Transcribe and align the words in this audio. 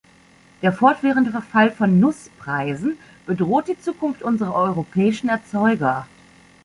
Der 0.63 0.73
fortwährende 0.73 1.29
Verfall 1.29 1.69
von 1.71 1.99
Nusspreisen 1.99 2.97
bedroht 3.27 3.67
die 3.67 3.79
Zunkunft 3.79 4.23
unserer 4.23 4.55
europäischen 4.55 5.29
Erzeuger. 5.29 6.07